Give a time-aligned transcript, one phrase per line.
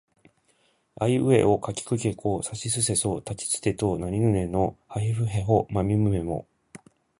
[0.99, 6.47] あいうえおかきくけこさしすせそたちつてとなにぬねのはひふへほまみむめも